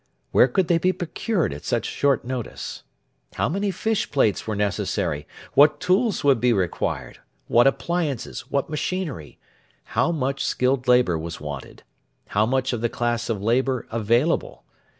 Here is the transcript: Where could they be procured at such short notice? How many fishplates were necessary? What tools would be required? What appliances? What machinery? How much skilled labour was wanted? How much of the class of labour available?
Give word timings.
Where 0.31 0.47
could 0.47 0.67
they 0.67 0.79
be 0.79 0.93
procured 0.93 1.53
at 1.53 1.63
such 1.63 1.85
short 1.85 2.25
notice? 2.25 2.81
How 3.35 3.47
many 3.47 3.69
fishplates 3.71 4.47
were 4.47 4.55
necessary? 4.55 5.27
What 5.53 5.79
tools 5.79 6.23
would 6.23 6.41
be 6.41 6.53
required? 6.53 7.19
What 7.45 7.67
appliances? 7.67 8.49
What 8.49 8.67
machinery? 8.67 9.37
How 9.93 10.11
much 10.11 10.43
skilled 10.43 10.87
labour 10.87 11.19
was 11.19 11.39
wanted? 11.39 11.83
How 12.29 12.47
much 12.47 12.73
of 12.73 12.81
the 12.81 12.89
class 12.89 13.29
of 13.29 13.43
labour 13.43 13.85
available? 13.91 14.63